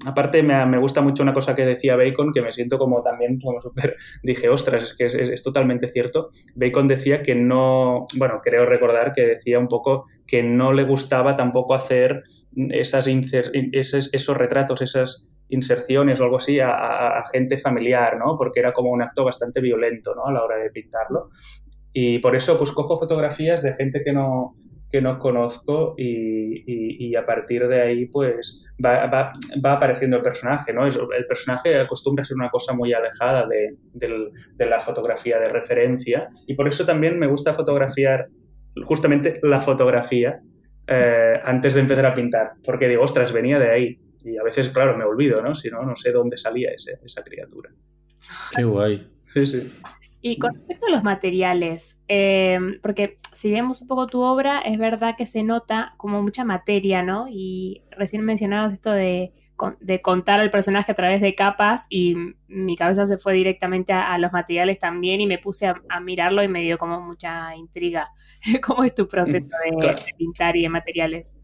[0.07, 3.61] aparte me, gusta mucho una cosa que decía Bacon, que me siento como también como
[3.61, 6.29] súper, dije, ostras, es que es, totalmente cierto.
[6.55, 11.35] Bacon decía que no, bueno, creo recordar que decía un poco que no le gustaba
[11.35, 12.23] tampoco hacer
[12.69, 13.05] esas
[13.73, 18.37] esos, esos retratos, esas inserciones o algo así a, gente familiar, ¿no?
[18.37, 20.27] Porque era como un acto bastante violento, ¿no?
[20.27, 21.31] A la hora de pintarlo.
[21.93, 24.55] Y por eso pues cojo fotografías de gente que no,
[24.91, 30.71] que no conozco y, a partir de ahí pues va, va, va, apareciendo el personaje,
[30.73, 30.85] ¿no?
[30.85, 36.29] El personaje acostumbra a ser una cosa muy alejada de, de, la fotografía de referencia
[36.47, 38.29] y por eso también me gusta fotografiar
[38.83, 40.39] justamente la fotografía
[40.87, 44.69] eh, antes de empezar a pintar, porque digo, ostras, venía de ahí y a veces,
[44.69, 45.55] claro, me olvido, ¿no?
[45.55, 47.69] Si no, no sé dónde salía ese, esa criatura.
[48.55, 49.07] Qué guay.
[49.33, 49.71] Sí, sí.
[50.21, 54.77] Y con respecto a los materiales, em, porque si vemos un poco tu obra, es
[54.77, 57.27] verdad que se nota como mucha materia, ¿no?
[57.29, 59.31] Y recién mencionabas esto de,
[59.79, 62.15] de contar al personaje a través de capas y
[62.47, 66.47] mi cabeza se fue directamente a, los materiales también y me puse a, mirarlo y
[66.47, 68.09] me dio como mucha intriga.
[68.65, 69.47] ¿Cómo es tu proceso
[69.79, 71.35] de, de pintar y de materiales?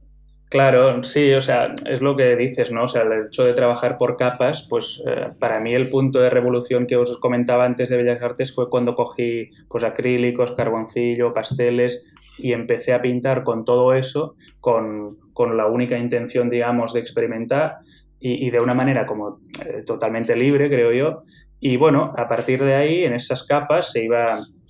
[0.50, 2.84] Claro, sí, o sea, es lo que dices, ¿no?
[2.84, 6.30] O sea, el hecho de trabajar por capas, pues eh, para mí el punto de
[6.30, 12.06] revolución que os comentaba antes de Bellas Artes fue cuando cogí pues acrílicos, carboncillo, pasteles
[12.38, 17.78] y empecé a pintar con todo eso, con, con la única intención, digamos, de experimentar
[18.20, 21.24] y, de una manera como eh, totalmente libre, creo yo.
[21.60, 24.26] Y bueno, a partir de ahí, en esas capas se iba,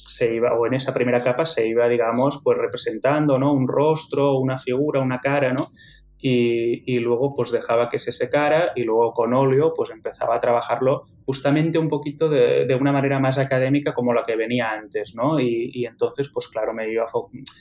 [0.05, 3.53] se iba, o en esa primera capa se iba, digamos, pues representando, ¿no?
[3.53, 5.69] Un rostro, una figura, una cara, ¿no?
[6.17, 10.39] Y, y, luego pues dejaba que se secara y luego con óleo pues empezaba a
[10.39, 15.13] trabajarlo justamente un poquito de, de una manera más académica como la que venía antes,
[15.13, 15.39] ¿no?
[15.39, 17.05] Y, y entonces pues claro me iba,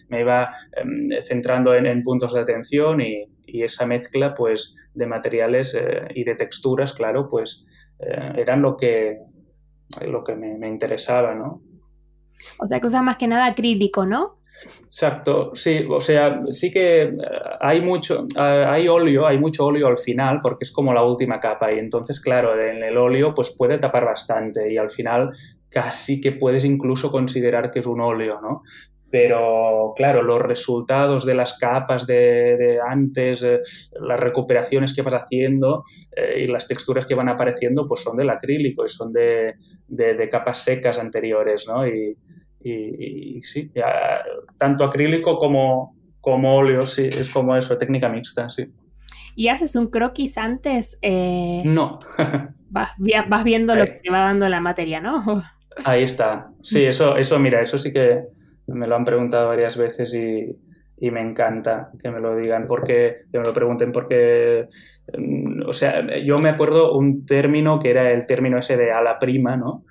[0.09, 5.75] me iba em, centrando en, puntos de atención y, y, esa mezcla pues de materiales
[5.75, 7.67] eh, y de texturas, claro, pues
[7.99, 9.19] eh, eran lo que,
[10.09, 11.61] lo que me, me interesaba, ¿no?
[12.59, 14.37] O sea, que usa más que nada acrílico, ¿no?
[14.85, 17.13] Exacto, sí, o sea, sí que eh,
[17.61, 21.41] hay mucho, eh, hay óleo, hay mucho óleo al final porque es como la última
[21.41, 25.31] capa y entonces, claro, en el óleo pues puede tapar bastante y al final
[25.69, 28.63] casi que puedes incluso considerar que es un óleo, ¿no?
[29.15, 33.61] Pero claro, los resultados de las capas de, antes, eh,
[34.01, 35.85] las recuperaciones que vas haciendo
[36.37, 39.55] y las texturas que van apareciendo, pues son del acrílico y son de,
[39.87, 41.87] de capas secas anteriores, ¿no?
[41.87, 42.17] Y,
[42.65, 43.71] y, sí,
[44.59, 48.65] tanto acrílico como, como óleo, sí, es como eso, técnica mixta, sí.
[49.37, 50.99] ¿Y haces un croquis antes?
[51.03, 51.99] Eh, no.
[52.71, 52.91] vas,
[53.29, 55.43] vas, viendo lo que te va dando la materia, ¿no?
[55.85, 56.51] Ahí está.
[56.63, 58.23] Sí, eso, eso, mira, eso sí que
[58.67, 60.57] me lo han preguntado varias veces y,
[60.97, 64.69] y me encanta que me lo digan, porque que me lo pregunten, porque,
[65.17, 69.03] mm, o sea, yo me acuerdo un término que era el término ese de a
[69.03, 69.85] la prima, ¿no?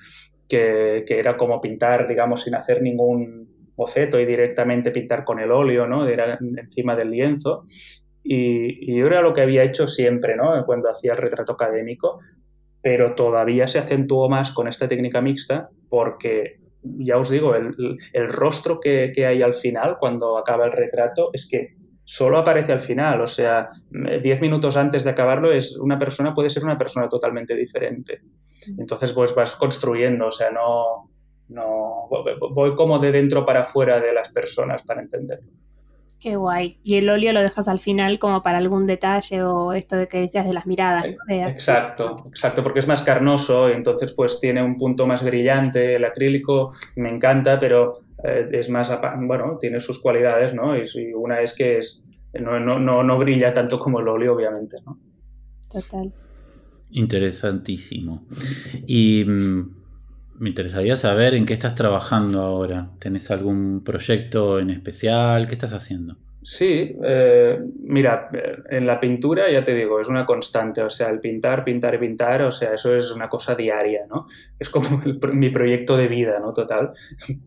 [0.47, 5.87] que, era como pintar, digamos, sin hacer ningún boceto y directamente pintar con el óleo,
[5.87, 6.07] ¿no?
[6.07, 7.61] Era encima del lienzo.
[8.23, 10.63] Y, yo era lo que había hecho siempre, ¿no?
[10.65, 12.19] Cuando hacía el retrato académico,
[12.81, 18.79] pero todavía se acentuó más con esta técnica mixta porque, ya os digo, el, rostro
[18.79, 23.21] que, que, hay al final, cuando acaba el retrato, es que solo aparece al final,
[23.21, 23.69] o sea,
[24.21, 28.21] diez minutos antes de acabarlo es una persona puede ser una persona totalmente diferente.
[28.77, 31.09] Entonces, pues vas construyendo, o sea, no,
[31.49, 32.07] no
[32.51, 35.51] voy como de dentro para afuera de las personas para entenderlo.
[36.23, 36.77] Qué guay.
[36.85, 40.21] Y el óleo lo dejas al final como para algún detalle o esto de que
[40.21, 41.03] decías de las miradas.
[41.27, 45.95] Exacto, exacto, porque es más carnoso y entonces pues tiene un punto más brillante.
[45.95, 50.77] El acrílico me encanta, pero eh, es más, bueno, tiene sus cualidades, ¿no?
[50.77, 52.05] Y, una es que es,
[52.39, 54.97] no, no, no, no brilla tanto como el óleo, obviamente, ¿no?
[55.69, 56.09] Total.
[56.91, 58.25] Interesantísimo.
[58.87, 59.82] Y mm,
[60.39, 62.91] me interesaría saber en qué estás trabajando ahora.
[62.99, 65.47] ¿Tenés algún proyecto en especial?
[65.47, 66.17] ¿Qué estás haciendo?
[66.45, 71.09] Sí, eh, mira, eh, en la pintura ya te digo, es una constante, o sea,
[71.09, 74.27] el pintar, pintar pintar, o sea, eso es una cosa diaria, ¿no?
[74.59, 74.89] Es como
[75.33, 76.51] mi proyecto de vida, ¿no?
[76.51, 76.91] Total.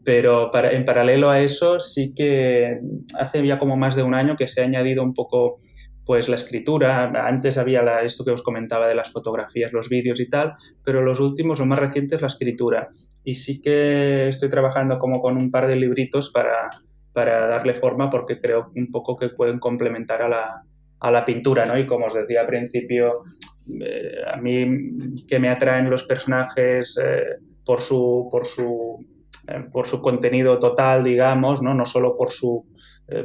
[0.03, 2.81] Pero en paralelo a eso, sí que
[3.19, 5.59] hace ya como más de un año que se ha añadido un poco
[6.07, 10.29] pues la escritura, antes había esto que os comentaba de las fotografías, los vídeos y
[10.29, 10.55] tal,
[10.85, 12.89] pero los últimos, los más recientes, la escritura.
[13.25, 16.71] Y sí que estoy trabajando como con un par de libritos para,
[17.13, 20.63] para darle forma porque creo un poco que pueden complementar a la,
[21.01, 21.77] a la pintura, ¿no?
[21.77, 23.25] Y como os decía al principio,
[23.81, 29.05] eh, a mí que me atraen los personajes eh, por, su, por su
[29.71, 31.75] por su contenido total, digamos, ¿no?
[31.75, 32.65] no solo por su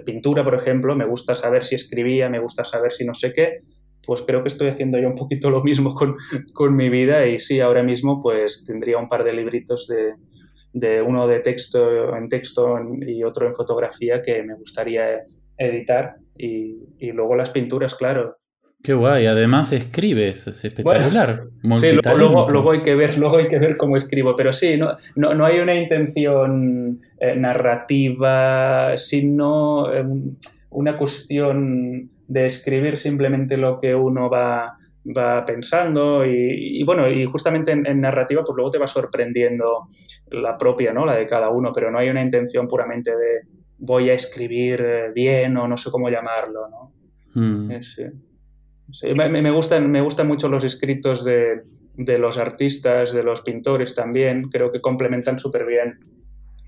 [0.05, 3.61] pintura, por ejemplo, me gusta saber si escribía, me gusta saber si no sé qué,
[4.05, 6.15] pues creo que estoy haciendo yo un poquito lo mismo con,
[6.53, 10.13] con mi vida y sí, ahora mismo pues tendría un par de libritos de,
[10.73, 15.21] de uno de texto en texto y otro en fotografía que me gustaría
[15.57, 18.37] editar y, y luego las pinturas, claro.
[18.83, 21.43] Qué guay, además escribes, es espectacular.
[21.77, 24.95] sí, luego, luego, hay que ver, luego hay que ver cómo escribo, pero sí, no,
[25.15, 30.03] no, no hay una intención eh, narrativa, sino eh,
[30.71, 37.71] una cuestión de escribir simplemente lo que uno va, va pensando y, bueno, y justamente
[37.71, 39.87] en, narrativa pues luego te va sorprendiendo
[40.31, 41.05] la propia, ¿no?
[41.05, 43.41] La de cada uno, pero no hay una intención puramente de
[43.77, 46.93] voy a escribir eh, bien o no sé cómo llamarlo, ¿no?
[49.03, 49.17] Hmm.
[49.17, 51.61] me, gustan, me gustan mucho los escritos de,
[51.95, 55.99] de los artistas, de los pintores también, creo que complementan súper bien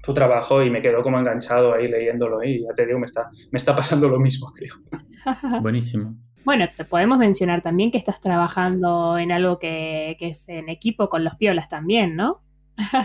[0.03, 3.29] tu trabajo y me quedo como enganchado ahí leyéndolo y ya te digo, me está,
[3.51, 4.75] me está pasando lo mismo, creo.
[5.61, 6.15] Buenísimo.
[6.43, 11.23] Bueno, te podemos mencionar también que estás trabajando en algo que, es en equipo con
[11.23, 12.41] los piolas también, ¿no?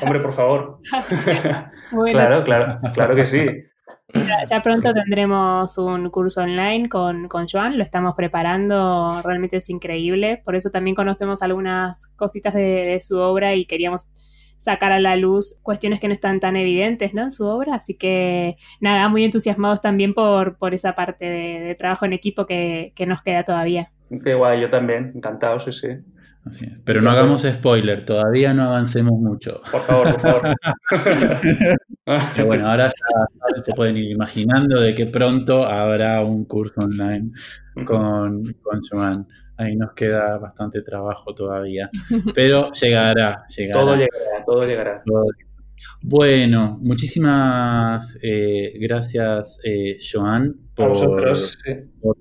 [0.03, 0.81] Hombre, por favor.
[2.11, 3.47] Claro, claro, claro que sí.
[4.49, 10.41] Ya, pronto tendremos un curso online con, con Joan, lo estamos preparando, realmente es increíble,
[10.45, 14.11] por eso también conocemos algunas cositas de su obra y queríamos
[14.59, 17.23] sacar a la luz cuestiones que no están tan evidentes ¿no?
[17.23, 17.77] en su obra.
[17.77, 22.93] Así que nada, muy entusiasmados también por, por esa parte de, trabajo en equipo que,
[23.07, 23.91] nos queda todavía.
[24.25, 25.89] Qué guay, yo también, encantado, sí, sí.
[26.85, 29.61] Pero no hagamos spoiler, todavía no avancemos mucho.
[29.71, 30.43] Por favor, por favor.
[32.35, 32.91] Pero bueno, ahora
[33.57, 37.31] ya se pueden ir imaginando de que pronto habrá un curso online
[37.85, 39.27] con, con Joan
[39.59, 41.91] ahí nos queda bastante trabajo todavía.
[42.35, 43.81] Pero llegará, llegará.
[43.81, 45.03] Todo llegará, todo llegará.
[46.01, 50.93] Bueno, muchísimas eh, gracias, eh, Joan, por,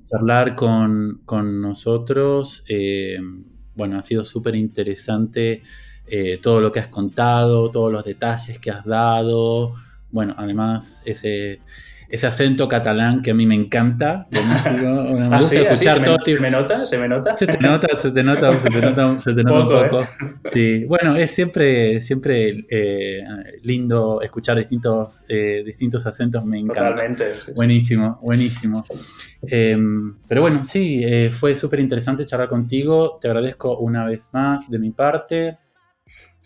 [0.10, 2.64] charlar con, nosotros.
[2.68, 3.20] Eh,
[3.78, 5.62] bueno, ha sido súper interesante
[6.42, 9.76] todo lo que has contado, todos los detalles que has dado.
[10.12, 11.62] Bueno, además ese
[12.10, 14.28] ese acento catalán que a mí me encanta.
[14.32, 16.18] Me gusta ¿Ah, escuchar todo.
[16.24, 16.86] ¿Se me nota?
[16.86, 17.36] ¿Se me nota?
[17.36, 20.02] Se te nota, se te nota, se te nota, se te nota un poco.
[20.02, 20.08] ¿eh?
[20.52, 23.24] Sí, bueno, es siempre, siempre eh,
[23.64, 26.90] lindo escuchar distintos, eh, distintos acentos, me encanta.
[26.90, 27.26] Totalmente.
[27.54, 28.84] Buenísimo, buenísimo.
[29.42, 33.18] Em, pero bueno, sí, fue súper interesante charlar contigo.
[33.22, 35.58] Te agradezco una vez más de mi parte.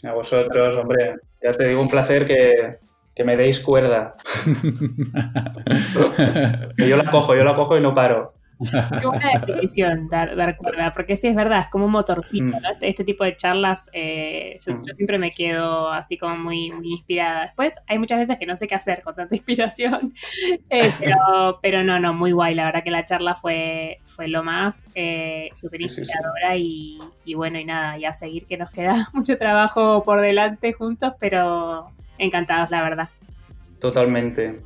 [0.03, 1.15] A vosotros, hombre.
[1.43, 2.77] Ya te digo, un placer que,
[3.15, 4.15] que me deis cuerda.
[6.77, 8.33] que yo la cojo, yo la cojo y no paro.
[8.99, 12.65] Qué buena definición, dar, dar, cuerda, porque sí es verdad, es como un motorcito, mm.
[12.73, 14.83] este, este, tipo de charlas, eh, mm.
[14.85, 17.43] yo, siempre me quedo así como muy, inspirada.
[17.43, 20.13] Después hay muchas veces que no sé qué hacer con tanta inspiración,
[20.69, 24.43] eh, pero, pero no, no, muy guay, la verdad que la charla fue, fue lo
[24.43, 29.07] más, eh, súper inspiradora Y, y bueno, y nada, y a seguir que nos queda
[29.13, 33.09] mucho trabajo por delante juntos, pero encantados, la verdad.
[33.79, 34.61] Totalmente.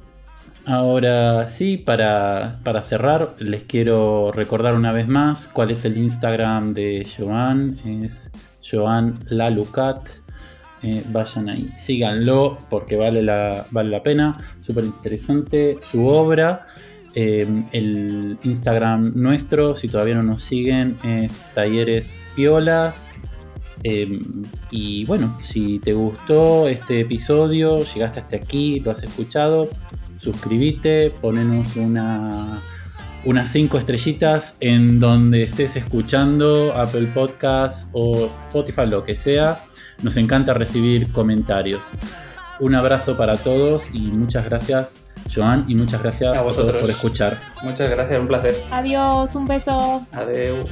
[0.68, 7.07] Ahora sí, para, cerrar, les quiero recordar una vez más cuál es el Instagram de
[7.18, 7.80] Joan.
[8.03, 8.32] Es
[8.68, 10.09] Joan Lalucat.
[10.82, 14.39] Eh, vayan ahí, síganlo porque vale la, vale la pena.
[14.61, 16.66] Súper interesante su obra.
[17.13, 23.13] Eh, el Instagram nuestro, si todavía no nos siguen, es Talleres Piolas.
[23.84, 24.20] Em,
[24.72, 29.70] y bueno, si te gustó este episodio, llegaste hasta aquí, lo has escuchado,
[30.26, 32.59] suscríbete, ponenos una,
[33.26, 39.59] unas 5 estrellitas en donde estés escuchando Apple Podcast o Spotify, lo que sea.
[40.01, 41.82] Nos encanta recibir comentarios.
[42.59, 47.39] Un abrazo para todos y muchas gracias, Joan, y muchas gracias a, vosotros por escuchar.
[47.63, 48.55] Muchas gracias, un placer.
[48.71, 50.05] Adiós, un beso.
[50.11, 50.69] Adiós.